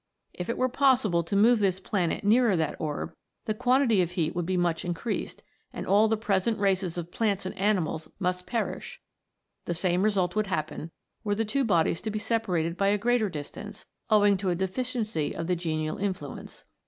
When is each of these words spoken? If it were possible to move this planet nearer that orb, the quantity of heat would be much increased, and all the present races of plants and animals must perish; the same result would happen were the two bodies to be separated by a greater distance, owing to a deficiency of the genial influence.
If 0.33 0.49
it 0.49 0.57
were 0.57 0.67
possible 0.67 1.21
to 1.21 1.35
move 1.35 1.59
this 1.59 1.79
planet 1.79 2.23
nearer 2.23 2.55
that 2.55 2.75
orb, 2.81 3.13
the 3.45 3.53
quantity 3.53 4.01
of 4.01 4.13
heat 4.13 4.35
would 4.35 4.47
be 4.47 4.57
much 4.57 4.83
increased, 4.83 5.43
and 5.71 5.85
all 5.85 6.07
the 6.07 6.17
present 6.17 6.57
races 6.57 6.97
of 6.97 7.11
plants 7.11 7.45
and 7.45 7.55
animals 7.55 8.07
must 8.17 8.47
perish; 8.47 8.99
the 9.65 9.75
same 9.75 10.01
result 10.01 10.35
would 10.35 10.47
happen 10.47 10.89
were 11.23 11.35
the 11.35 11.45
two 11.45 11.63
bodies 11.63 12.01
to 12.01 12.09
be 12.09 12.17
separated 12.17 12.77
by 12.77 12.87
a 12.87 12.97
greater 12.97 13.29
distance, 13.29 13.85
owing 14.09 14.37
to 14.37 14.49
a 14.49 14.55
deficiency 14.55 15.35
of 15.35 15.45
the 15.45 15.55
genial 15.55 15.99
influence. 15.99 16.65